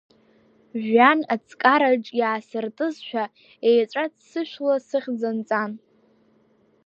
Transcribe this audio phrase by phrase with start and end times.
[0.83, 3.23] Жәҩан аҵкараҿ иаасыртызшәа,
[3.69, 5.71] еҵәа ццышәла сыхьӡ анҵан.